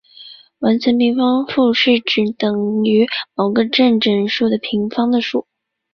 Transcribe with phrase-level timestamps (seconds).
[0.61, 3.05] 完全平方数是指等于
[3.35, 5.45] 某个正整数的平方的数。